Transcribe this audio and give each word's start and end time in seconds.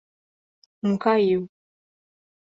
Um 0.83 0.97
caiu 0.97 1.47